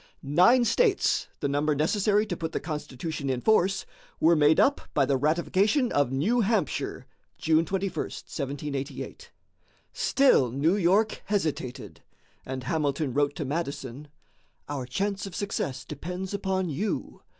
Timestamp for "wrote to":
13.13-13.45